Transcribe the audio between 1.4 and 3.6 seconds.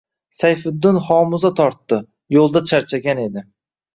tortdi– yo‘lda charchagan edi